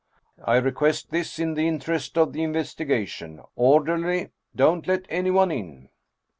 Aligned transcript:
"I 0.43 0.55
re 0.55 0.71
quest 0.71 1.11
this, 1.11 1.37
in 1.37 1.53
the 1.53 1.67
interest 1.67 2.17
of 2.17 2.33
the 2.33 2.41
investigation. 2.41 3.39
Orderly, 3.55 4.29
don't 4.55 4.87
let 4.87 5.05
anyone 5.09 5.51
in 5.51 5.89